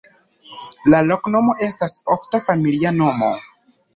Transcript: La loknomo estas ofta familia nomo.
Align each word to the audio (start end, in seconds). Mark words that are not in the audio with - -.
La 0.93 1.01
loknomo 1.09 1.53
estas 1.67 1.95
ofta 2.15 2.41
familia 2.47 2.97
nomo. 2.99 3.29